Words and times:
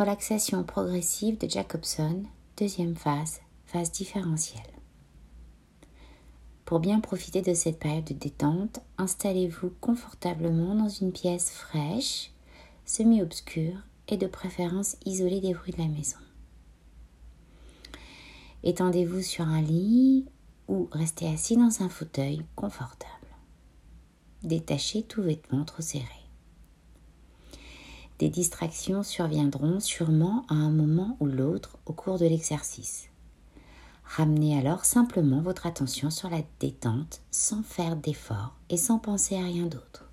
Relaxation 0.00 0.64
progressive 0.64 1.36
de 1.36 1.46
Jacobson, 1.46 2.22
deuxième 2.56 2.96
phase, 2.96 3.42
phase 3.66 3.92
différentielle. 3.92 4.62
Pour 6.64 6.80
bien 6.80 7.00
profiter 7.00 7.42
de 7.42 7.52
cette 7.52 7.78
période 7.78 8.06
de 8.06 8.14
détente, 8.14 8.80
installez-vous 8.96 9.74
confortablement 9.82 10.74
dans 10.74 10.88
une 10.88 11.12
pièce 11.12 11.50
fraîche, 11.50 12.32
semi-obscure 12.86 13.76
et 14.08 14.16
de 14.16 14.26
préférence 14.26 14.96
isolée 15.04 15.42
des 15.42 15.52
bruits 15.52 15.74
de 15.74 15.82
la 15.82 15.88
maison. 15.88 16.16
Étendez-vous 18.62 19.20
sur 19.20 19.44
un 19.44 19.60
lit 19.60 20.24
ou 20.66 20.88
restez 20.92 21.28
assis 21.28 21.58
dans 21.58 21.82
un 21.82 21.90
fauteuil 21.90 22.42
confortable. 22.56 23.12
Détachez 24.44 25.02
tout 25.02 25.20
vêtement 25.20 25.66
trop 25.66 25.82
serré. 25.82 26.19
Des 28.20 28.28
distractions 28.28 29.02
surviendront 29.02 29.80
sûrement 29.80 30.44
à 30.50 30.54
un 30.54 30.68
moment 30.68 31.16
ou 31.20 31.26
l'autre 31.26 31.78
au 31.86 31.94
cours 31.94 32.18
de 32.18 32.26
l'exercice. 32.26 33.08
Ramenez 34.04 34.58
alors 34.58 34.84
simplement 34.84 35.40
votre 35.40 35.64
attention 35.64 36.10
sur 36.10 36.28
la 36.28 36.42
détente 36.58 37.22
sans 37.30 37.62
faire 37.62 37.96
d'effort 37.96 38.54
et 38.68 38.76
sans 38.76 38.98
penser 38.98 39.36
à 39.36 39.44
rien 39.44 39.64
d'autre. 39.64 40.04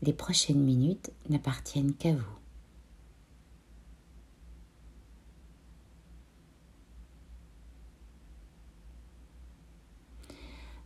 Les 0.00 0.14
prochaines 0.14 0.64
minutes 0.64 1.12
n'appartiennent 1.28 1.92
qu'à 1.92 2.14
vous. 2.14 2.38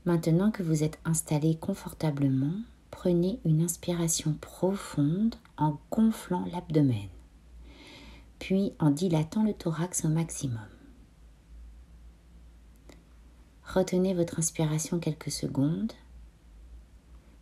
Maintenant 0.05 0.51
que 0.51 0.65
vous 0.65 0.83
êtes 0.83 0.99
installé 1.05 1.55
confortablement, 1.55 2.55
prenez 3.07 3.39
une 3.45 3.63
inspiration 3.63 4.33
profonde 4.41 5.37
en 5.57 5.79
gonflant 5.93 6.45
l'abdomen, 6.51 7.07
puis 8.41 8.73
en 8.81 8.91
dilatant 8.91 9.45
le 9.45 9.53
thorax 9.53 10.05
au 10.05 10.09
maximum. 10.09 10.67
Retenez 13.63 14.13
votre 14.13 14.41
inspiration 14.41 14.99
quelques 14.99 15.31
secondes, 15.31 15.93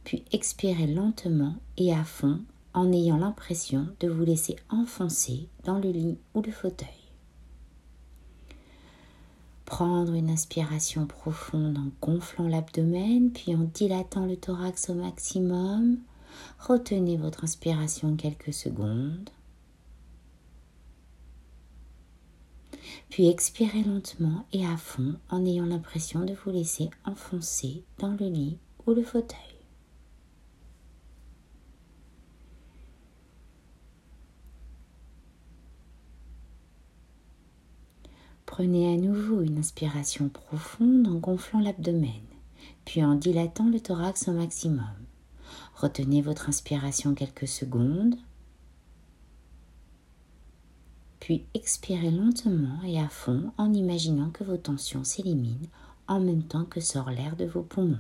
puis 0.05 0.27
expirez 0.33 0.87
lentement 0.87 1.55
et 1.79 1.95
à 1.95 2.05
fond 2.05 2.43
en 2.75 2.93
ayant 2.93 3.17
l'impression 3.17 3.89
de 4.01 4.09
vous 4.09 4.27
laisser 4.27 4.57
enfoncer 4.69 5.49
dans 5.65 5.79
le 5.79 5.89
lit 5.89 6.19
ou 6.35 6.43
le 6.43 6.53
fauteuil. 6.53 7.04
Prendre 9.65 10.13
une 10.13 10.31
inspiration 10.31 11.07
profonde 11.07 11.79
en 11.79 11.91
gonflant 12.07 12.49
l'abdomen, 12.49 13.31
puis 13.33 13.55
en 13.55 13.69
dilatant 13.73 14.27
le 14.27 14.37
thorax 14.37 14.91
au 14.91 14.95
maximum. 14.95 15.99
Retenez 16.59 17.17
votre 17.17 17.45
inspiration 17.45 18.17
quelques 18.17 18.53
secondes. 18.53 19.31
Puis 23.09 23.29
expirez 23.29 23.83
lentement 23.83 24.45
et 24.53 24.67
à 24.67 24.77
fond 24.77 25.15
en 25.31 25.45
ayant 25.47 25.67
l'impression 25.67 26.25
de 26.25 26.35
vous 26.35 26.51
laisser 26.51 26.91
enfoncer 27.05 27.85
dans 27.99 28.17
le 28.19 28.27
lit 28.27 28.59
ou 28.87 28.93
le 28.93 29.03
fauteuil. 29.03 29.54
Prenez 38.57 38.95
à 38.95 38.97
nouveau 38.97 39.43
une 39.43 39.59
inspiration 39.59 40.29
profonde 40.29 41.09
en 41.09 41.15
gonflant 41.15 41.59
l'abdomen, 41.59 42.23
puis 42.85 43.05
en 43.05 43.17
dilatant 43.17 43.69
le 43.69 43.81
thorax 43.81 44.29
au 44.29 44.33
maximum. 44.33 44.95
Retenez 45.75 46.23
votre 46.23 46.49
inspiration 46.49 47.17
quelques 47.17 47.49
secondes, 47.49 48.15
puis 51.19 51.47
expirez 51.55 52.13
lentement 52.13 52.81
et 52.87 53.01
à 53.01 53.09
fond 53.09 53.51
en 53.59 53.73
imaginant 53.73 54.31
que 54.31 54.45
vos 54.45 54.57
tensions 54.57 55.03
s'éliminent 55.03 55.67
en 56.07 56.21
même 56.21 56.45
temps 56.45 56.65
que 56.65 56.81
sort 56.81 57.11
l'air 57.11 57.35
de 57.35 57.47
vos 57.47 57.63
poumons. 57.63 57.99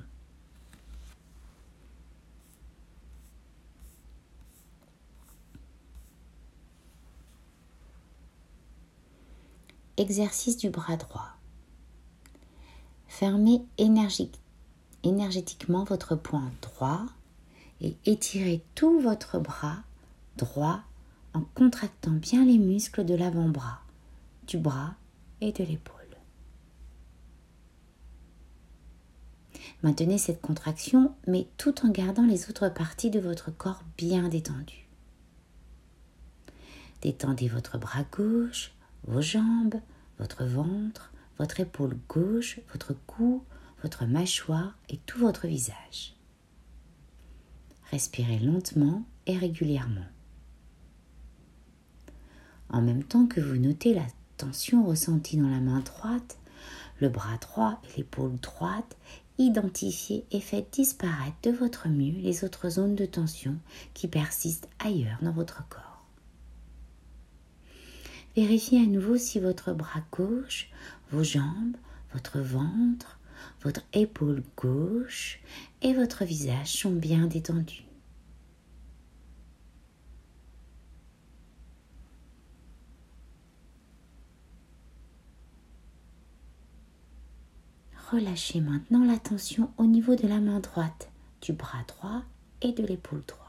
Exercice 9.96 10.56
du 10.56 10.70
bras 10.70 10.96
droit. 10.96 11.36
Fermez 13.06 13.62
énergétiquement 13.78 15.84
votre 15.84 16.16
poing 16.16 16.50
droit 16.60 17.06
et 17.80 17.96
étirez 18.04 18.64
tout 18.74 19.00
votre 19.00 19.38
bras 19.38 19.84
droit 20.36 20.80
en 21.32 21.42
contractant 21.54 22.10
bien 22.10 22.44
les 22.44 22.58
muscles 22.58 23.04
de 23.04 23.14
l'avant-bras, 23.14 23.82
du 24.48 24.58
bras 24.58 24.96
et 25.40 25.52
de 25.52 25.62
l'épaule. 25.62 25.94
Maintenez 29.84 30.18
cette 30.18 30.40
contraction, 30.40 31.14
mais 31.26 31.46
tout 31.56 31.86
en 31.86 31.90
gardant 31.90 32.26
les 32.26 32.48
autres 32.48 32.68
parties 32.68 33.10
de 33.10 33.20
votre 33.20 33.50
corps 33.50 33.82
bien 33.96 34.28
détendues. 34.28 34.88
Détendez 37.02 37.48
votre 37.48 37.78
bras 37.78 38.04
gauche, 38.10 38.73
vos 39.06 39.20
jambes, 39.20 39.80
votre 40.18 40.44
ventre, 40.44 41.12
votre 41.38 41.60
épaule 41.60 41.98
gauche, 42.08 42.60
votre 42.70 42.94
cou, 43.06 43.44
votre 43.82 44.06
mâchoire 44.06 44.78
et 44.88 44.98
tout 44.98 45.18
votre 45.18 45.46
visage. 45.46 46.16
Respirez 47.90 48.38
lentement 48.38 49.04
et 49.26 49.36
régulièrement. 49.36 50.06
En 52.70 52.80
même 52.82 53.04
temps 53.04 53.26
que 53.26 53.40
vous 53.40 53.56
notez 53.56 53.94
la 53.94 54.06
tension 54.36 54.84
ressentie 54.84 55.36
dans 55.36 55.48
la 55.48 55.60
main 55.60 55.80
droite, 55.80 56.38
le 57.00 57.08
bras 57.08 57.36
droit 57.38 57.80
et 57.84 57.98
l'épaule 57.98 58.36
droite, 58.40 58.96
identifiez 59.38 60.24
et 60.30 60.40
faites 60.40 60.72
disparaître 60.72 61.36
de 61.42 61.50
votre 61.50 61.88
mieux 61.88 62.20
les 62.20 62.44
autres 62.44 62.70
zones 62.70 62.94
de 62.94 63.06
tension 63.06 63.56
qui 63.92 64.08
persistent 64.08 64.68
ailleurs 64.78 65.18
dans 65.22 65.32
votre 65.32 65.68
corps. 65.68 65.93
Vérifiez 68.36 68.82
à 68.82 68.86
nouveau 68.86 69.16
si 69.16 69.38
votre 69.38 69.72
bras 69.72 70.02
gauche, 70.10 70.68
vos 71.12 71.22
jambes, 71.22 71.76
votre 72.12 72.40
ventre, 72.40 73.18
votre 73.62 73.82
épaule 73.92 74.42
gauche 74.56 75.40
et 75.82 75.94
votre 75.94 76.24
visage 76.24 76.72
sont 76.72 76.90
bien 76.90 77.26
détendus. 77.26 77.84
Relâchez 88.10 88.60
maintenant 88.60 89.04
la 89.04 89.18
tension 89.18 89.72
au 89.78 89.84
niveau 89.84 90.14
de 90.14 90.26
la 90.26 90.40
main 90.40 90.60
droite, 90.60 91.10
du 91.40 91.52
bras 91.52 91.84
droit 91.88 92.22
et 92.62 92.72
de 92.72 92.84
l'épaule 92.84 93.22
droite. 93.26 93.43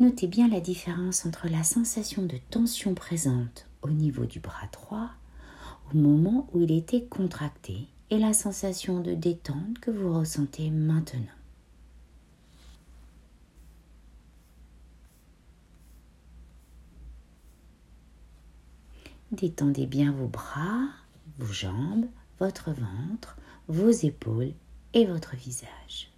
Notez 0.00 0.26
bien 0.26 0.48
la 0.48 0.60
différence 0.60 1.24
entre 1.24 1.46
la 1.48 1.62
sensation 1.62 2.22
de 2.22 2.36
tension 2.50 2.94
présente 2.94 3.68
au 3.80 3.90
niveau 3.90 4.26
du 4.26 4.40
bras 4.40 4.66
droit 4.72 5.10
au 5.92 5.96
moment 5.96 6.48
où 6.52 6.60
il 6.60 6.72
était 6.72 7.04
contracté 7.04 7.86
et 8.10 8.18
la 8.18 8.32
sensation 8.32 8.98
de 9.00 9.14
détente 9.14 9.78
que 9.78 9.92
vous 9.92 10.12
ressentez 10.12 10.70
maintenant. 10.70 11.20
Détendez 19.30 19.86
bien 19.86 20.10
vos 20.10 20.28
bras, 20.28 20.88
vos 21.38 21.52
jambes, 21.52 22.06
votre 22.40 22.72
ventre, 22.72 23.36
vos 23.68 23.90
épaules 23.90 24.54
et 24.92 25.06
votre 25.06 25.36
visage. 25.36 26.13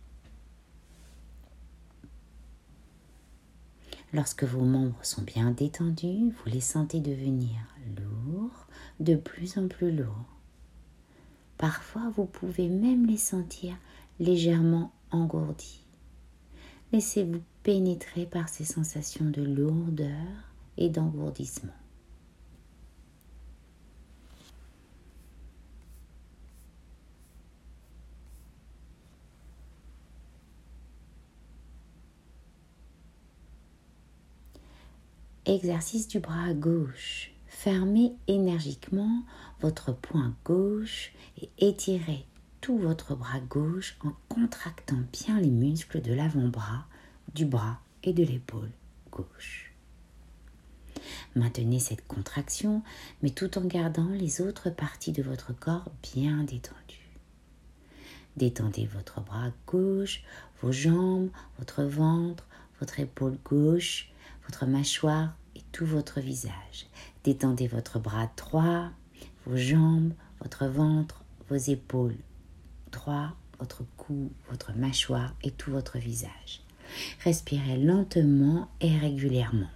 Lorsque 4.16 4.44
vos 4.44 4.64
membres 4.64 5.04
sont 5.04 5.20
bien 5.20 5.50
détendus, 5.50 6.30
vous 6.30 6.50
les 6.50 6.62
sentez 6.62 7.00
devenir 7.00 7.50
lourds, 7.98 8.66
de 8.98 9.14
plus 9.14 9.58
en 9.58 9.68
plus 9.68 9.92
lourds. 9.92 10.38
Parfois, 11.58 12.10
vous 12.16 12.24
pouvez 12.24 12.70
même 12.70 13.04
les 13.04 13.18
sentir 13.18 13.76
légèrement 14.18 14.90
engourdis. 15.10 15.84
Laissez-vous 16.94 17.42
pénétrer 17.62 18.24
par 18.24 18.48
ces 18.48 18.64
sensations 18.64 19.28
de 19.28 19.42
lourdeur 19.42 20.54
et 20.78 20.88
d'engourdissement. 20.88 21.74
Exercice 35.48 36.08
du 36.08 36.18
bras 36.18 36.52
gauche. 36.54 37.30
Fermez 37.46 38.16
énergiquement 38.26 39.22
votre 39.60 39.92
poing 39.92 40.34
gauche 40.44 41.12
et 41.40 41.48
étirez 41.58 42.26
tout 42.60 42.76
votre 42.76 43.14
bras 43.14 43.38
gauche 43.48 43.96
en 44.04 44.10
contractant 44.28 44.98
bien 45.12 45.40
les 45.40 45.52
muscles 45.52 46.02
de 46.02 46.12
l'avant-bras, 46.12 46.86
du 47.32 47.44
bras 47.46 47.78
et 48.02 48.12
de 48.12 48.24
l'épaule 48.24 48.72
gauche. 49.12 49.72
Maintenez 51.36 51.78
cette 51.78 52.08
contraction, 52.08 52.82
mais 53.22 53.30
tout 53.30 53.56
en 53.56 53.64
gardant 53.66 54.08
les 54.08 54.40
autres 54.40 54.70
parties 54.70 55.12
de 55.12 55.22
votre 55.22 55.56
corps 55.56 55.92
bien 56.02 56.42
détendues. 56.42 57.12
Détendez 58.36 58.86
votre 58.86 59.20
bras 59.20 59.52
gauche, 59.68 60.24
vos 60.60 60.72
jambes, 60.72 61.30
votre 61.58 61.84
ventre, 61.84 62.44
votre 62.80 62.98
épaule 62.98 63.38
gauche, 63.44 64.10
votre 64.46 64.66
mâchoire 64.66 65.36
et 65.54 65.62
tout 65.72 65.86
votre 65.86 66.20
visage. 66.20 66.86
Détendez 67.24 67.66
votre 67.66 67.98
bras 67.98 68.30
droit, 68.36 68.90
vos 69.46 69.56
jambes, 69.56 70.12
votre 70.40 70.66
ventre, 70.66 71.24
vos 71.48 71.56
épaules 71.56 72.16
droit, 72.92 73.32
votre 73.58 73.84
cou, 73.96 74.30
votre 74.50 74.72
mâchoire 74.72 75.34
et 75.42 75.50
tout 75.50 75.70
votre 75.70 75.98
visage. 75.98 76.62
Respirez 77.24 77.78
lentement 77.78 78.68
et 78.80 78.96
régulièrement. 78.96 79.68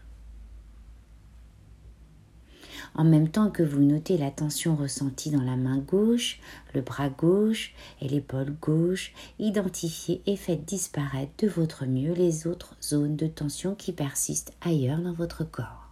En 2.95 3.05
même 3.05 3.29
temps 3.29 3.51
que 3.51 3.63
vous 3.63 3.83
notez 3.83 4.19
la 4.19 4.31
tension 4.31 4.75
ressentie 4.77 5.31
dans 5.31 5.43
la 5.43 5.57
main 5.57 5.79
gauche, 5.79 6.41
le 6.75 6.81
bras 6.81 7.09
gauche 7.09 7.75
et 8.01 8.09
l'épaule 8.09 8.55
gauche, 8.61 9.13
identifiez 9.39 10.23
et 10.27 10.37
faites 10.37 10.65
disparaître 10.65 11.33
de 11.39 11.49
votre 11.49 11.87
mieux 11.87 12.15
les 12.15 12.47
autres 12.47 12.77
zones 12.83 13.17
de 13.17 13.27
tension 13.27 13.75
qui 13.75 13.93
persistent 13.93 14.53
ailleurs 14.61 15.01
dans 15.01 15.13
votre 15.13 15.45
corps. 15.45 15.91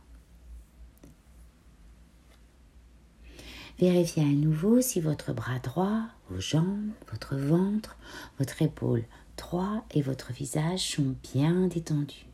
Vérifiez 3.78 4.24
à 4.24 4.26
nouveau 4.26 4.80
si 4.80 5.00
votre 5.00 5.32
bras 5.32 5.60
droit, 5.60 6.02
vos 6.30 6.40
jambes, 6.40 6.90
votre 7.10 7.36
ventre, 7.36 7.96
votre 8.38 8.60
épaule 8.60 9.04
droit 9.36 9.84
et 9.92 10.02
votre 10.02 10.32
visage 10.32 10.80
sont 10.80 11.14
bien 11.32 11.68
détendus. 11.68 12.27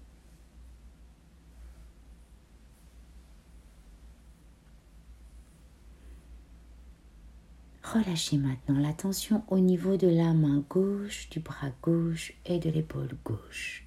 Relâchez 7.94 8.38
maintenant 8.38 8.81
la 8.81 8.93
tension 8.93 9.44
au 9.46 9.61
niveau 9.61 9.96
de 9.96 10.08
la 10.08 10.35
main 10.35 10.64
gauche, 10.69 11.29
du 11.31 11.38
bras 11.38 11.70
gauche 11.81 12.32
et 12.44 12.58
de 12.58 12.69
l'épaule 12.69 13.17
gauche. 13.25 13.87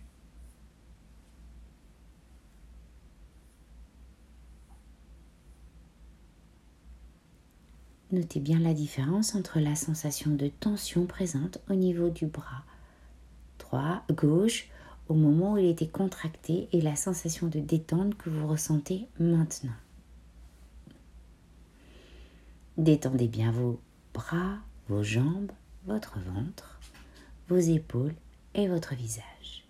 Notez 8.14 8.40
bien 8.40 8.60
la 8.60 8.74
différence 8.74 9.36
entre 9.36 9.60
la 9.60 9.76
sensation 9.76 10.34
de 10.34 10.48
tension 10.48 11.06
présente 11.06 11.60
au 11.70 11.74
niveau 11.74 12.10
du 12.10 12.28
bras 12.28 12.64
droit, 13.60 14.04
gauche, 14.10 14.70
au 15.10 15.16
moment 15.16 15.54
où 15.54 15.58
il 15.58 15.66
était 15.66 15.90
contracté 15.90 16.70
et 16.72 16.80
la 16.80 16.96
sensation 16.96 17.48
de 17.48 17.60
détente 17.60 18.16
que 18.16 18.30
vous 18.30 18.48
ressentez 18.48 19.10
maintenant. 19.20 19.76
Détendez 22.78 23.28
bien 23.28 23.52
vos 23.52 23.82
bras, 24.18 24.58
vos 24.90 25.04
jambes, 25.04 25.52
votre 25.86 26.18
ventre, 26.18 26.80
vos 27.50 27.60
épaules 27.60 28.16
et 28.56 28.68
votre 28.68 28.96
visage. 28.96 29.64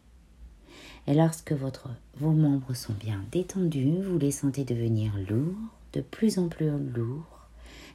Et 1.05 1.13
lorsque 1.13 1.51
vos 1.51 2.31
membres 2.31 2.73
sont 2.73 2.93
bien 2.93 3.25
détendus, 3.29 4.01
vous 4.01 4.17
les 4.17 4.31
sentez 4.31 4.63
devenir 4.63 5.11
lourds, 5.29 5.57
de 5.91 5.99
plus 5.99 6.39
en 6.39 6.47
plus 6.47 6.69
lourds. 6.69 7.49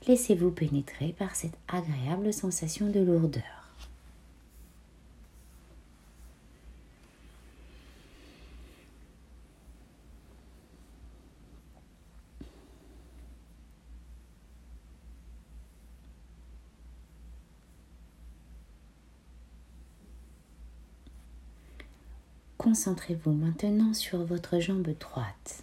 Laissez-vous 0.07 0.51
pénétrer 0.51 1.15
par 1.19 1.35
cette 1.37 1.57
agréable 1.69 2.35
sensation 2.35 2.91
de 2.91 3.01
lourdeur. 3.01 3.62
Concentrez-vous 22.73 23.33
maintenant 23.33 23.93
sur 23.93 24.25
votre 24.25 24.59
jambe 24.59 24.89
droite 24.99 25.63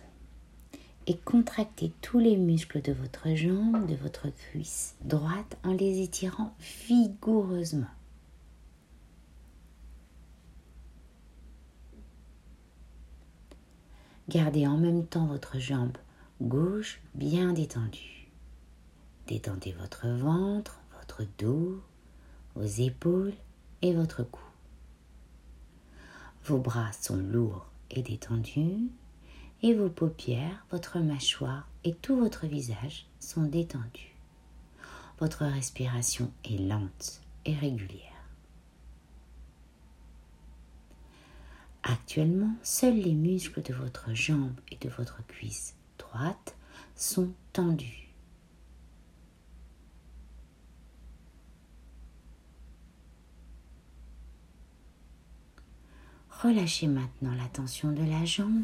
et 1.08 1.18
contractez 1.18 1.92
tous 2.04 2.20
les 2.20 2.38
muscles 2.38 2.84
de 2.84 2.92
votre 2.92 3.34
jambe, 3.34 3.88
de 3.88 3.96
votre 3.96 4.28
cuisse 4.30 4.96
droite 5.02 5.58
en 5.64 5.74
les 5.74 6.04
étirant 6.04 6.54
vigoureusement. 6.88 7.88
Gardez 14.30 14.68
en 14.68 14.78
même 14.78 15.08
temps 15.08 15.26
votre 15.26 15.58
jambe 15.58 15.98
gauche 16.44 17.02
bien 17.16 17.54
détendue. 17.54 18.30
Détendez 19.26 19.72
votre 19.72 20.08
ventre, 20.10 20.80
votre 21.00 21.24
dos, 21.40 21.82
vos 22.54 22.66
épaules 22.66 23.34
et 23.82 23.96
votre 23.96 24.22
cou. 24.22 24.49
Vos 26.46 26.58
bras 26.58 26.92
sont 26.94 27.18
lourds 27.18 27.68
et 27.92 28.02
détendus 28.02 28.90
et 29.62 29.74
vos 29.74 29.90
paupières, 29.90 30.66
votre 30.72 31.00
mâchoire 31.00 31.68
et 31.84 31.94
tout 31.94 32.18
votre 32.18 32.46
visage 32.46 33.06
sont 33.20 33.44
détendus. 33.44 34.16
Votre 35.20 35.46
respiration 35.46 36.32
est 36.46 36.58
lente 36.58 37.22
et 37.46 37.54
régulière. 37.56 38.04
Actuellement, 41.84 42.54
seuls 42.64 42.98
les 43.00 43.14
muscles 43.14 43.62
de 43.62 43.74
votre 43.74 44.14
jambe 44.14 44.56
et 44.72 44.78
de 44.78 44.90
votre 44.90 45.26
cuisse 45.28 45.76
droite 45.98 46.56
sont 46.96 47.32
tendus. 47.54 48.09
Relâchez 56.42 56.88
maintenant 56.88 57.36
la 57.36 57.50
tension 57.50 57.92
de 57.92 58.04
la 58.04 58.24
jambe 58.24 58.64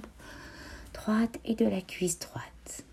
droite 0.93 1.39
et 1.43 1.55
de 1.55 1.65
la 1.65 1.81
cuisse 1.81 2.19
droite. 2.19 2.85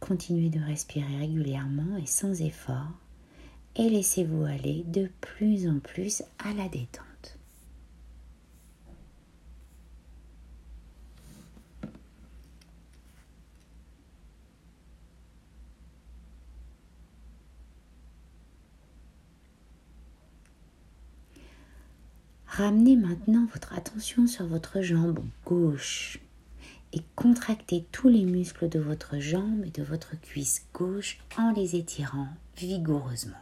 Continuez 0.00 0.48
de 0.48 0.60
respirer 0.60 1.18
régulièrement 1.18 1.98
et 1.98 2.06
sans 2.06 2.40
effort 2.40 2.92
et 3.74 3.90
laissez-vous 3.90 4.44
aller 4.44 4.84
de 4.84 5.10
plus 5.20 5.68
en 5.68 5.78
plus 5.80 6.22
à 6.38 6.54
la 6.54 6.68
détente. 6.68 7.35
Ramenez 22.56 22.96
maintenant 22.96 23.44
votre 23.52 23.74
attention 23.74 24.26
sur 24.26 24.46
votre 24.46 24.80
jambe 24.80 25.18
gauche 25.44 26.18
et 26.94 27.02
contractez 27.14 27.84
tous 27.92 28.08
les 28.08 28.24
muscles 28.24 28.70
de 28.70 28.78
votre 28.78 29.18
jambe 29.18 29.62
et 29.66 29.70
de 29.70 29.82
votre 29.82 30.18
cuisse 30.18 30.64
gauche 30.72 31.18
en 31.36 31.52
les 31.52 31.76
étirant 31.76 32.28
vigoureusement. 32.56 33.36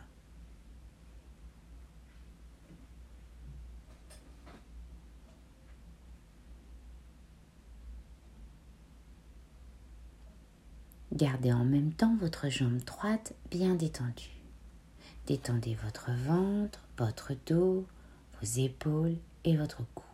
Gardez 11.12 11.52
en 11.52 11.64
même 11.64 11.92
temps 11.92 12.16
votre 12.20 12.48
jambe 12.48 12.78
droite 12.78 13.32
bien 13.48 13.76
détendue. 13.76 14.32
Détendez 15.28 15.76
votre 15.84 16.10
ventre, 16.26 16.80
votre 16.98 17.30
dos, 17.46 17.86
épaules 18.44 19.16
et 19.44 19.56
votre 19.56 19.82
cou. 19.94 20.04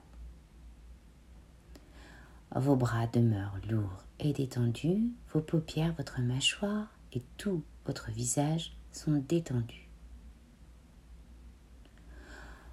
Vos 2.54 2.76
bras 2.76 3.06
demeurent 3.06 3.58
lourds 3.68 4.04
et 4.18 4.32
détendus, 4.32 5.10
vos 5.32 5.40
paupières, 5.40 5.94
votre 5.94 6.20
mâchoire 6.20 6.88
et 7.12 7.22
tout 7.36 7.62
votre 7.86 8.10
visage 8.10 8.76
sont 8.92 9.22
détendus. 9.28 9.88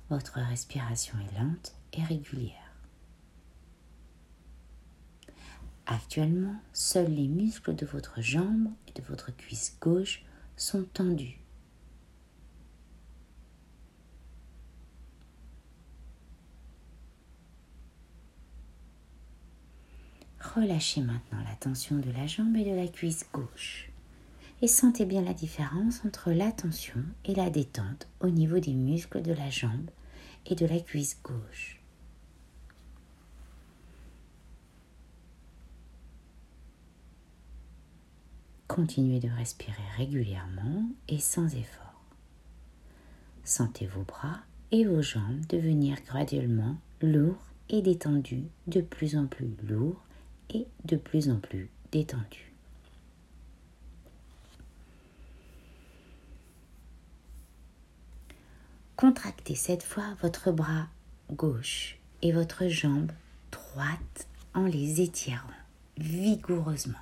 Votre 0.09 0.39
respiration 0.39 1.17
est 1.19 1.39
lente 1.39 1.73
et 1.93 2.03
régulière. 2.03 2.53
Actuellement, 5.85 6.55
seuls 6.73 7.11
les 7.11 7.27
muscles 7.27 7.75
de 7.75 7.85
votre 7.85 8.21
jambe 8.21 8.69
et 8.87 8.99
de 8.99 9.05
votre 9.07 9.35
cuisse 9.35 9.77
gauche 9.79 10.23
sont 10.55 10.83
tendus. 10.93 11.39
Relâchez 20.57 21.01
maintenant 21.01 21.43
la 21.43 21.55
tension 21.55 21.97
de 21.97 22.09
la 22.09 22.25
jambe 22.25 22.55
et 22.55 22.65
de 22.65 22.75
la 22.75 22.87
cuisse 22.87 23.27
gauche. 23.31 23.91
Et 24.63 24.67
sentez 24.67 25.05
bien 25.05 25.21
la 25.21 25.35
différence 25.35 26.03
entre 26.03 26.31
la 26.31 26.51
tension 26.51 27.03
et 27.25 27.35
la 27.35 27.51
détente 27.51 28.07
au 28.21 28.31
niveau 28.31 28.57
des 28.57 28.73
muscles 28.73 29.21
de 29.21 29.33
la 29.33 29.51
jambe 29.51 29.91
et 30.47 30.55
de 30.55 30.65
la 30.65 30.79
cuisse 30.79 31.19
gauche. 31.21 31.79
Continuez 38.67 39.19
de 39.19 39.29
respirer 39.29 39.83
régulièrement 39.95 40.89
et 41.07 41.19
sans 41.19 41.53
effort. 41.55 42.01
Sentez 43.43 43.85
vos 43.85 44.01
bras 44.01 44.39
et 44.71 44.85
vos 44.85 45.03
jambes 45.03 45.45
devenir 45.49 45.97
graduellement 46.03 46.77
lourds 47.03 47.45
et 47.69 47.83
détendus, 47.83 48.47
de 48.65 48.81
plus 48.81 49.15
en 49.15 49.27
plus 49.27 49.55
lourds 49.61 50.06
et 50.53 50.67
de 50.85 50.95
plus 50.95 51.29
en 51.29 51.37
plus 51.37 51.69
détendus. 51.91 52.53
Contractez 58.95 59.55
cette 59.55 59.83
fois 59.83 60.15
votre 60.21 60.51
bras 60.51 60.87
gauche 61.31 61.99
et 62.23 62.31
votre 62.31 62.67
jambe 62.67 63.11
droite 63.51 64.27
en 64.55 64.65
les 64.65 65.01
étirant 65.01 65.45
vigoureusement. 65.97 66.97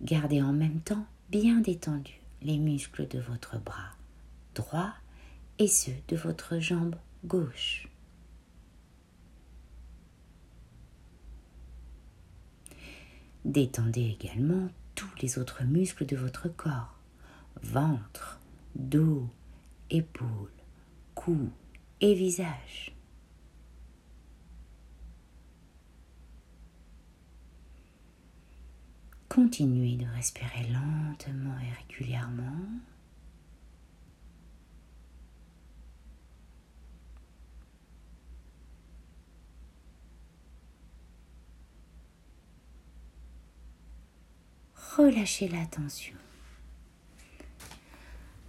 Gardez 0.00 0.40
en 0.40 0.52
même 0.52 0.80
temps 0.80 1.04
bien 1.30 1.60
détendus 1.60 2.20
les 2.42 2.58
muscles 2.58 3.08
de 3.08 3.18
votre 3.18 3.58
bras 3.58 3.94
droit 4.54 4.92
et 5.58 5.68
ceux 5.68 5.94
de 6.08 6.16
votre 6.16 6.58
jambe 6.58 6.96
gauche. 7.24 7.88
Détendez 13.44 14.16
également 14.20 14.68
tous 14.94 15.10
les 15.22 15.38
autres 15.38 15.64
muscles 15.64 16.06
de 16.06 16.16
votre 16.16 16.48
corps, 16.48 16.98
ventre, 17.62 18.40
dos, 18.74 19.28
épaules, 19.90 20.52
cou 21.14 21.50
et 22.00 22.14
visage. 22.14 22.97
Continuez 29.40 29.96
de 29.96 30.04
respirer 30.16 30.64
lentement 30.64 31.54
et 31.60 31.72
régulièrement. 31.86 32.42
Relâchez 44.96 45.46
la 45.46 45.64
tension 45.66 46.16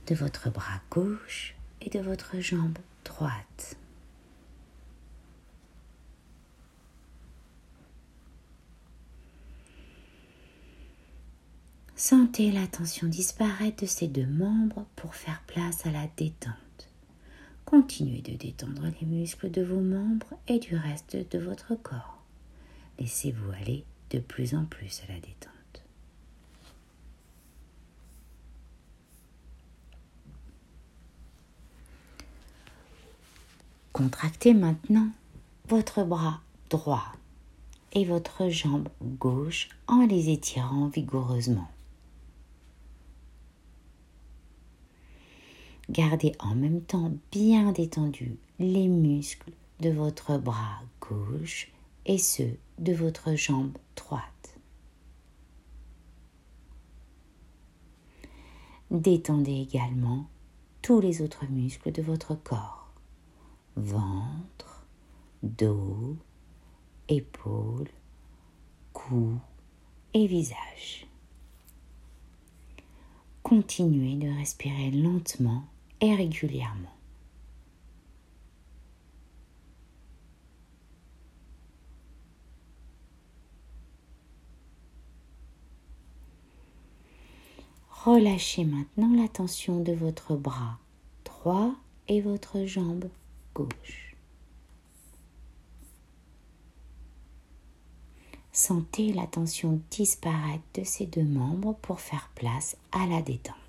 de 0.07 0.15
votre 0.15 0.49
bras 0.49 0.81
gauche 0.89 1.53
et 1.81 1.91
de 1.91 1.99
votre 1.99 2.39
jambe 2.39 2.79
droite. 3.05 3.77
Sentez 11.99 12.49
la 12.53 12.65
tension 12.65 13.07
disparaître 13.07 13.83
de 13.83 13.85
ces 13.85 14.07
deux 14.07 14.25
membres 14.25 14.85
pour 14.95 15.15
faire 15.15 15.43
place 15.47 15.85
à 15.85 15.91
la 15.91 16.07
détente. 16.15 16.53
Continuez 17.65 18.21
de 18.21 18.37
détendre 18.37 18.83
les 19.01 19.05
muscles 19.05 19.51
de 19.51 19.61
vos 19.61 19.81
membres 19.81 20.33
et 20.47 20.59
du 20.59 20.77
reste 20.77 21.17
de 21.17 21.39
votre 21.39 21.75
corps. 21.75 22.23
Laissez-vous 22.99 23.51
aller 23.51 23.83
de 24.11 24.19
plus 24.19 24.55
en 24.55 24.63
plus 24.63 25.01
à 25.03 25.11
la 25.11 25.19
détente. 25.19 25.83
Contractez 33.91 34.53
maintenant 34.53 35.09
votre 35.67 36.05
bras 36.05 36.39
droit 36.69 37.11
et 37.91 38.05
votre 38.05 38.47
jambe 38.47 38.87
gauche 39.01 39.67
en 39.87 40.05
les 40.05 40.29
étirant 40.29 40.87
vigoureusement. 40.87 41.67
Gardez 45.89 46.33
en 46.39 46.53
même 46.53 46.81
temps 46.81 47.11
bien 47.31 47.71
détendus 47.71 48.37
les 48.59 48.87
muscles 48.87 49.51
de 49.79 49.89
votre 49.89 50.37
bras 50.37 50.83
gauche 51.01 51.71
et 52.05 52.19
ceux 52.19 52.57
de 52.77 52.93
votre 52.93 53.33
jambe 53.33 53.75
droite. 53.95 54.59
Détendez 58.91 59.61
également 59.61 60.27
tous 60.83 61.01
les 61.01 61.23
autres 61.23 61.45
muscles 61.49 61.91
de 61.91 62.03
votre 62.03 62.35
corps, 62.35 62.91
ventre, 63.75 64.85
dos, 65.41 66.17
épaules, 67.07 67.89
cou 68.93 69.39
et 70.13 70.27
visage. 70.27 71.07
Continuez 73.41 74.15
de 74.17 74.27
respirer 74.37 74.91
lentement 74.91 75.63
et 76.01 76.15
régulièrement. 76.15 76.95
Relâchez 88.05 88.63
maintenant 88.63 89.13
la 89.13 89.27
tension 89.27 89.81
de 89.81 89.91
votre 89.91 90.35
bras 90.35 90.79
droit 91.25 91.73
et 92.07 92.21
votre 92.21 92.65
jambe 92.65 93.09
gauche. 93.53 94.15
Sentez 98.51 99.13
la 99.13 99.27
tension 99.27 99.81
disparaître 99.91 100.63
de 100.75 100.83
ces 100.83 101.05
deux 101.05 101.23
membres 101.23 101.75
pour 101.81 101.99
faire 101.99 102.29
place 102.35 102.77
à 102.91 103.05
la 103.05 103.21
détente. 103.21 103.68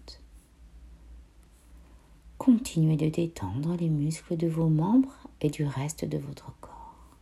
Continuez 2.40 2.96
de 2.96 3.10
détendre 3.10 3.76
les 3.76 3.90
muscles 3.90 4.34
de 4.34 4.46
vos 4.46 4.70
membres 4.70 5.28
et 5.42 5.50
du 5.50 5.66
reste 5.66 6.06
de 6.06 6.16
votre 6.16 6.58
corps. 6.62 7.18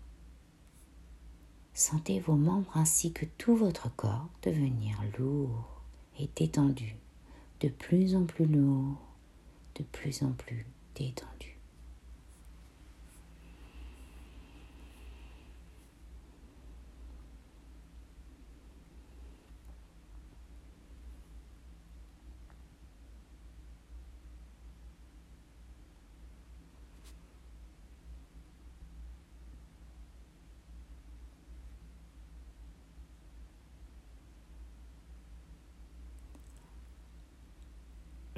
Sentez 1.74 2.20
vos 2.20 2.36
membres 2.36 2.70
ainsi 2.76 3.10
que 3.10 3.26
tout 3.36 3.56
votre 3.56 3.92
corps 3.96 4.28
devenir 4.44 4.96
lourd 5.18 5.82
et 6.20 6.30
détendu, 6.36 6.94
de 7.58 7.68
plus 7.68 8.14
en 8.14 8.26
plus 8.26 8.46
lourd, 8.46 8.96
de 9.74 9.82
plus 9.82 10.22
en 10.22 10.30
plus 10.30 10.64
détendu. 10.94 11.58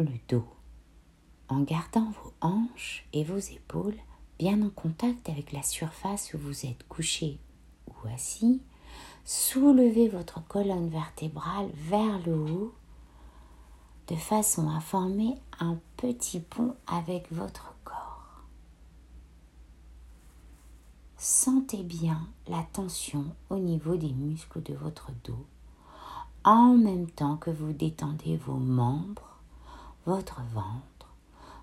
le 0.03 0.19
dos, 0.29 0.47
en 1.51 1.61
gardant 1.61 2.11
vos 2.23 2.33
hanches 2.41 3.07
et 3.13 3.25
vos 3.25 3.39
épaules 3.39 3.97
bien 4.39 4.63
en 4.63 4.71
contact 4.71 5.29
avec 5.29 5.53
la 5.53 5.63
surface 5.63 6.33
où 6.33 6.39
vous 6.39 6.65
êtes 6.65 6.87
couché 6.89 7.39
ou 7.89 8.09
assis, 8.15 8.63
soulevez 9.25 10.09
votre 10.09 10.43
colonne 10.47 10.89
vertébrale 10.89 11.69
vers 11.75 12.19
le 12.27 12.35
haut 12.35 12.75
de 14.09 14.17
façon 14.17 14.69
à 14.71 14.81
former 14.81 15.35
un 15.59 15.79
petit 15.97 16.41
pont 16.41 16.75
avec 16.87 17.31
votre 17.33 17.75
corps. 17.85 18.45
Sentez 21.17 21.83
bien 21.83 22.27
la 22.49 22.63
tension 22.73 23.27
au 23.51 23.59
niveau 23.59 23.97
des 23.97 24.13
muscles 24.13 24.63
de 24.63 24.75
votre 24.75 25.13
dos 25.25 25.47
en 26.45 26.75
même 26.79 27.11
temps 27.11 27.37
que 27.37 27.51
vous 27.51 27.73
détendez 27.73 28.39
vos 28.39 28.55
membres 28.55 29.31
votre 30.07 30.41
ventre, 30.55 30.90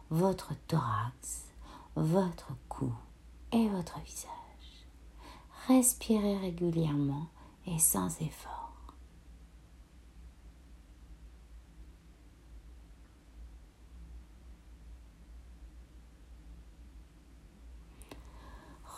votre 0.10 0.54
thorax, 0.68 1.46
votre 1.96 2.54
cou 2.70 2.92
et 3.52 3.68
votre 3.70 4.00
visage. 4.02 4.88
Respirez 5.68 6.38
régulièrement 6.38 7.28
et 7.66 7.80
sans 7.80 8.22
effort. 8.22 8.94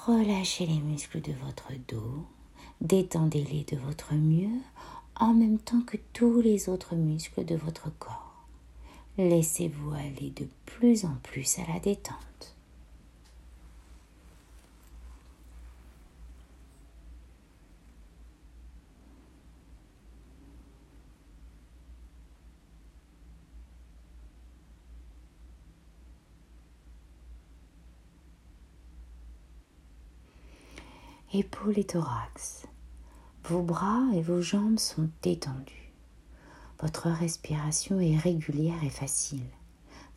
Relâchez 0.05 0.65
les 0.65 0.79
muscles 0.79 1.21
de 1.21 1.33
votre 1.33 1.71
dos, 1.87 2.25
détendez-les 2.81 3.63
de 3.65 3.77
votre 3.77 4.13
mieux 4.13 4.59
en 5.15 5.33
même 5.33 5.59
temps 5.59 5.81
que 5.81 5.97
tous 6.13 6.41
les 6.41 6.69
autres 6.69 6.95
muscles 6.95 7.45
de 7.45 7.55
votre 7.55 7.91
corps. 7.97 8.28
Laissez-vous 9.17 9.93
aller 9.93 10.31
de 10.31 10.47
plus 10.65 11.05
en 11.05 11.15
plus 11.23 11.59
à 11.59 11.73
la 11.73 11.79
détente. 11.79 12.55
épaules 31.33 31.77
et 31.77 31.83
thorax. 31.83 32.65
Vos 33.45 33.61
bras 33.61 34.03
et 34.13 34.21
vos 34.21 34.41
jambes 34.41 34.79
sont 34.79 35.09
détendus. 35.21 35.78
Votre 36.81 37.09
respiration 37.09 37.99
est 37.99 38.17
régulière 38.17 38.81
et 38.85 38.89
facile. 38.89 39.43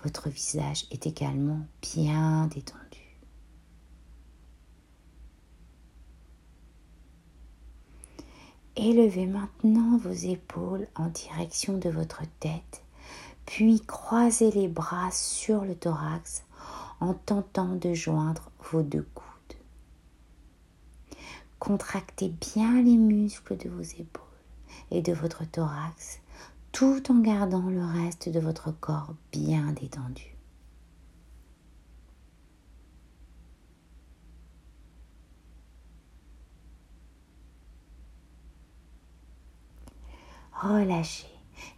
Votre 0.05 0.29
visage 0.29 0.87
est 0.93 1.07
également 1.09 1.61
bien 1.81 2.47
détendu. 2.47 2.83
Élevez 8.77 9.27
maintenant 9.27 9.99
vos 9.99 10.13
épaules 10.13 10.87
en 10.95 11.09
direction 11.09 11.77
de 11.77 11.91
votre 11.91 12.23
tête, 12.41 12.85
puis 13.45 13.81
croisez 13.81 14.51
les 14.53 14.69
bras 14.69 15.11
sur 15.11 15.65
le 15.65 15.75
thorax 15.75 16.45
en 17.01 17.13
tentant 17.13 17.75
de 17.75 17.93
joindre 17.93 18.51
vos 18.71 18.83
deux 18.83 19.07
coudes. 19.15 19.27
Contractez 21.59 22.29
bien 22.29 22.81
les 22.83 22.97
muscles 22.97 23.57
de 23.57 23.69
vos 23.69 23.83
épaules 23.83 24.23
et 24.91 25.03
de 25.03 25.13
votre 25.13 25.45
thorax 25.45 26.22
tout 26.73 27.11
en 27.11 27.21
gardant 27.21 27.69
le 27.69 27.85
reste 27.85 28.29
de 28.29 28.41
votre 28.41 28.73
corps 28.73 29.15
bien 29.31 29.73
détendu. 29.73 30.37
Relâchez 40.53 41.27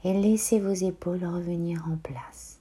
et 0.05 0.13
laissez 0.13 0.61
vos 0.61 0.73
épaules 0.73 1.25
revenir 1.25 1.87
en 1.89 1.97
place. 1.97 2.59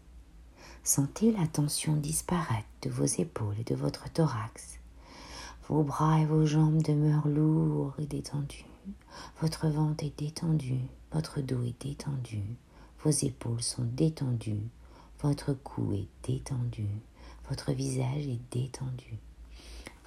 Sentez 0.83 1.31
la 1.31 1.47
tension 1.47 1.95
disparaître 1.95 2.67
de 2.81 2.89
vos 2.89 3.05
épaules 3.05 3.55
et 3.59 3.63
de 3.63 3.75
votre 3.75 4.11
thorax 4.11 4.79
vos 5.69 5.83
bras 5.83 6.19
et 6.19 6.25
vos 6.25 6.45
jambes 6.45 6.81
demeurent 6.81 7.27
lourds 7.27 7.93
et 7.97 8.05
détendus. 8.05 8.65
Votre 9.41 9.69
ventre 9.69 10.03
est 10.03 10.19
détendu. 10.19 10.79
Votre 11.13 11.41
dos 11.41 11.61
est 11.63 11.79
détendu. 11.79 12.41
Vos 13.03 13.11
épaules 13.11 13.61
sont 13.61 13.83
détendues. 13.83 14.69
Votre 15.21 15.53
cou 15.53 15.93
est 15.93 16.07
détendu. 16.27 16.87
Votre 17.49 17.71
visage 17.71 18.27
est 18.27 18.41
détendu. 18.51 19.19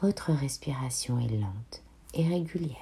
Votre 0.02 0.32
respiration 0.32 1.18
est 1.20 1.28
lente 1.28 1.82
et 2.14 2.26
régulière. 2.26 2.76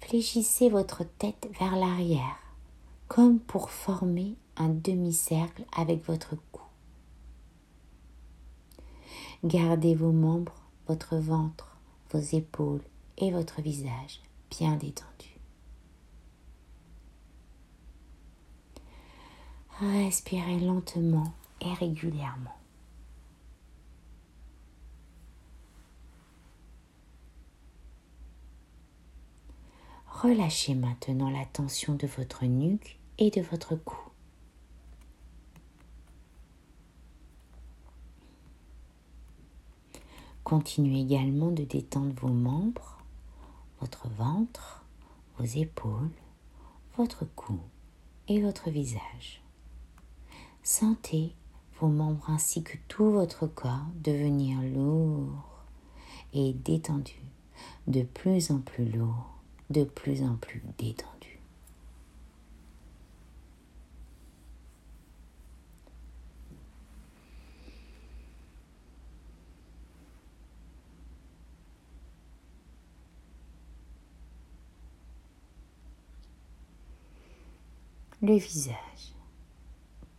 Fléchissez 0.00 0.68
votre 0.68 1.04
tête 1.04 1.48
vers 1.58 1.76
l'arrière 1.76 2.36
comme 3.08 3.40
pour 3.40 3.70
former 3.70 4.36
un 4.56 4.68
demi-cercle 4.68 5.64
avec 5.76 6.06
votre. 6.06 6.34
Gardez 9.44 9.96
vos 9.96 10.12
membres, 10.12 10.62
votre 10.86 11.16
ventre, 11.16 11.76
vos 12.10 12.20
épaules 12.20 12.84
et 13.18 13.32
votre 13.32 13.60
visage 13.60 14.20
bien 14.50 14.76
détendus. 14.76 15.36
Respirez 19.80 20.60
lentement 20.60 21.32
et 21.60 21.72
régulièrement. 21.74 22.56
Relâchez 30.06 30.76
maintenant 30.76 31.30
la 31.30 31.44
tension 31.46 31.94
de 31.96 32.06
votre 32.06 32.44
nuque 32.44 33.00
et 33.18 33.30
de 33.30 33.40
votre 33.40 33.74
cou. 33.74 34.11
Continuez 40.44 41.00
également 41.00 41.50
de 41.50 41.62
détendre 41.62 42.14
vos 42.20 42.32
membres, 42.32 42.98
votre 43.80 44.08
ventre, 44.08 44.84
vos 45.38 45.44
épaules, 45.44 46.10
votre 46.96 47.24
cou 47.36 47.58
et 48.28 48.42
votre 48.42 48.70
visage. 48.70 49.42
Sentez 50.62 51.34
vos 51.80 51.88
membres 51.88 52.28
ainsi 52.28 52.62
que 52.62 52.76
tout 52.88 53.10
votre 53.10 53.46
corps 53.46 53.86
devenir 54.02 54.60
lourd 54.62 55.64
et 56.32 56.52
détendu, 56.52 57.20
de 57.86 58.02
plus 58.02 58.50
en 58.50 58.58
plus 58.58 58.90
lourd, 58.90 59.30
de 59.70 59.84
plus 59.84 60.22
en 60.22 60.34
plus 60.36 60.62
détendu. 60.78 61.11
Le 78.22 78.36
visage. 78.36 79.14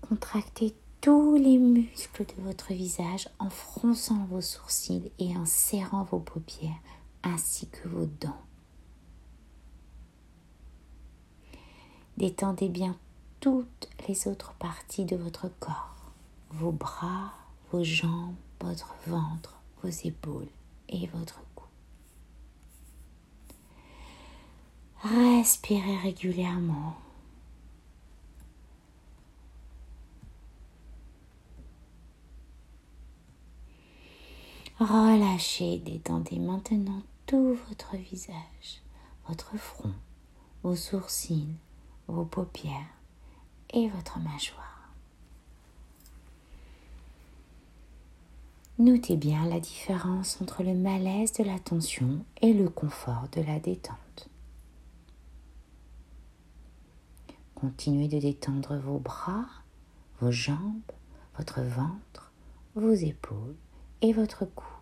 Contractez 0.01 0.75
tous 0.99 1.35
les 1.37 1.57
muscles 1.57 2.25
de 2.25 2.43
votre 2.43 2.73
visage 2.73 3.29
en 3.39 3.49
fronçant 3.49 4.25
vos 4.25 4.41
sourcils 4.41 5.11
et 5.19 5.35
en 5.37 5.45
serrant 5.45 6.03
vos 6.03 6.19
paupières 6.19 6.79
ainsi 7.23 7.67
que 7.69 7.87
vos 7.87 8.05
dents. 8.19 8.41
Détendez 12.17 12.67
bien 12.67 12.97
toutes 13.39 13.89
les 14.07 14.27
autres 14.27 14.53
parties 14.53 15.05
de 15.05 15.15
votre 15.15 15.49
corps, 15.59 16.11
vos 16.51 16.71
bras, 16.71 17.33
vos 17.71 17.83
jambes, 17.83 18.35
votre 18.59 18.93
ventre, 19.07 19.61
vos 19.81 19.89
épaules 19.89 20.49
et 20.89 21.07
votre 21.07 21.41
cou. 21.55 21.65
Respirez 25.03 25.97
régulièrement 25.97 26.95
Relâchez, 34.84 35.78
détendez 35.78 36.39
maintenant 36.39 37.04
tout 37.26 37.58
votre 37.69 37.96
visage, 37.96 38.82
votre 39.30 39.56
front, 39.56 39.93
vos 40.62 40.76
sourcils, 40.76 41.56
vos 42.08 42.26
paupières 42.26 42.89
et 43.69 43.88
votre 43.88 44.19
mâchoire. 44.19 44.91
Notez 48.78 49.15
bien 49.15 49.46
la 49.46 49.62
différence 49.62 50.41
entre 50.41 50.63
le 50.63 50.74
malaise 50.74 51.32
de 51.32 51.46
la 51.46 51.60
tension 51.60 52.26
et 52.41 52.52
le 52.52 52.67
confort 52.67 53.30
de 53.32 53.41
la 53.41 53.60
détente. 53.60 54.28
Continuez 57.56 58.10
de 58.10 58.19
détendre 58.19 58.76
vos 58.76 59.00
bras, 59.00 59.46
vos 60.19 60.32
jambes, 60.32 60.91
votre 61.38 61.62
ventre, 61.62 62.34
vos 62.76 62.91
épaules 62.91 63.56
et 64.02 64.12
votre 64.12 64.43
cou. 64.43 64.72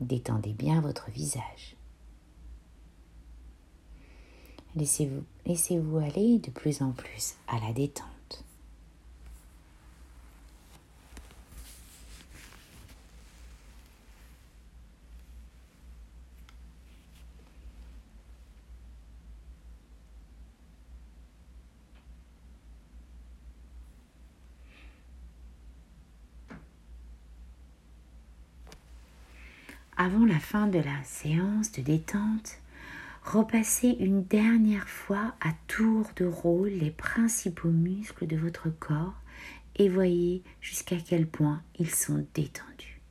Détendez 0.00 0.52
bien 0.52 0.80
votre 0.80 1.10
visage. 1.10 1.76
Laissez-vous 4.76 5.24
laissez 5.46 5.80
aller 6.04 6.38
de 6.38 6.50
plus 6.50 6.82
en 6.82 6.92
plus 6.92 7.34
à 7.48 7.58
la 7.58 7.72
détente. 7.72 8.17
Avant 29.98 30.24
la 30.24 30.38
fin 30.38 30.68
de 30.68 30.78
la 30.78 31.04
séance 31.04 31.72
de 31.72 31.82
détente, 31.82 32.60
Repassez 33.24 33.94
une 34.00 34.24
dernière 34.24 34.88
fois 34.88 35.34
à 35.42 35.50
tour 35.66 36.06
de 36.16 36.24
rôle 36.24 36.70
les 36.70 36.90
principaux 36.90 37.68
muscles 37.68 38.26
de 38.26 38.38
votre 38.38 38.70
corps 38.70 39.20
et 39.76 39.90
voyez 39.90 40.42
jusqu'à 40.62 40.96
quel 40.96 41.26
point 41.26 41.62
ils 41.78 41.90
sont 41.90 42.26
détendus. 42.32 43.02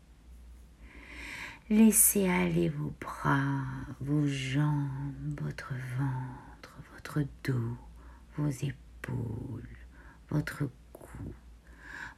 Laissez 1.70 2.28
aller 2.28 2.70
vos 2.70 2.92
bras, 3.00 3.62
vos 4.00 4.26
jambes, 4.26 5.40
votre 5.40 5.74
ventre, 6.00 6.76
votre 6.94 7.20
dos, 7.44 7.78
vos 8.38 8.50
épaules, 8.50 9.78
votre 10.32 10.68
cou, 10.94 11.32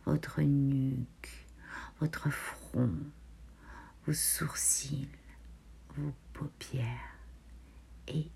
votre 0.05 0.41
nuque, 0.41 1.47
votre 1.99 2.29
front, 2.29 2.95
vos 4.05 4.13
sourcils, 4.13 5.09
vos 5.95 6.13
paupières 6.33 7.15
et 8.07 8.29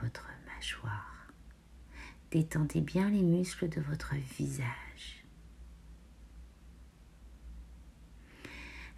votre 0.00 0.28
mâchoire. 0.46 1.26
Détendez 2.30 2.80
bien 2.80 3.10
les 3.10 3.22
muscles 3.22 3.68
de 3.68 3.80
votre 3.80 4.14
visage. 4.38 5.24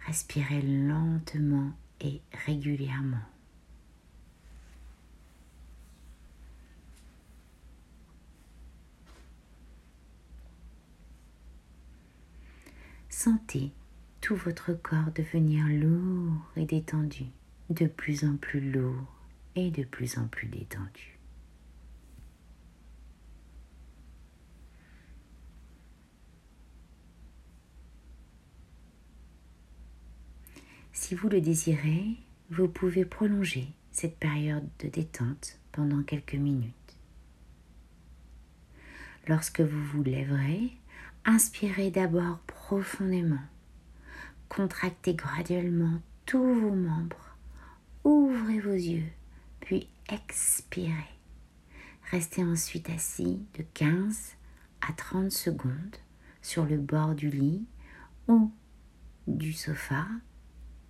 Respirez 0.05 0.61
lentement 0.61 1.71
et 2.01 2.21
régulièrement. 2.45 3.23
Sentez 13.09 13.71
tout 14.23 14.37
votre 14.37 14.71
corps 14.71 15.11
devenir 15.13 15.65
lourd 15.67 16.49
et 16.55 16.63
détendu, 16.63 17.25
de 17.69 17.87
plus 17.87 18.23
en 18.23 18.37
plus 18.37 18.71
lourd 18.71 19.13
et 19.57 19.69
de 19.69 19.83
plus 19.83 20.17
en 20.17 20.27
plus 20.27 20.47
détendu. 20.47 21.19
Si 30.93 31.15
vous 31.15 31.27
le 31.27 31.41
désirez, 31.41 32.15
vous 32.49 32.69
pouvez 32.69 33.03
prolonger 33.03 33.67
cette 33.91 34.17
période 34.17 34.69
de 34.79 34.87
détente 34.87 35.59
pendant 35.73 36.01
quelques 36.01 36.35
minutes. 36.35 36.73
Lorsque 39.27 39.59
vous 39.59 39.83
vous 39.83 40.03
lèverez, 40.03 40.71
inspirez 41.25 41.91
d'abord 41.91 42.39
profondément. 42.47 43.41
Contractez 44.55 45.15
graduellement 45.15 45.99
tous 46.27 46.53
vos 46.53 46.75
membres. 46.75 47.35
Ouvrez 48.03 48.59
vos 48.59 48.73
yeux 48.73 49.11
puis 49.61 49.87
expirez. 50.09 50.93
Restez 52.11 52.43
ensuite 52.43 52.89
assis 52.91 53.41
de 53.57 53.63
15 53.73 54.35
à 54.87 54.93
30 54.93 55.31
secondes 55.31 55.95
sur 56.43 56.65
le 56.65 56.77
bord 56.77 57.15
du 57.15 57.29
lit 57.29 57.65
ou 58.27 58.51
du 59.25 59.53
sofa, 59.53 60.05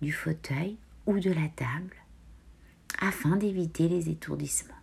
du 0.02 0.12
fauteuil 0.12 0.76
ou 1.06 1.18
de 1.18 1.30
la 1.30 1.48
table 1.48 1.96
afin 3.00 3.36
d'éviter 3.36 3.88
les 3.88 4.10
étourdissements. 4.10 4.74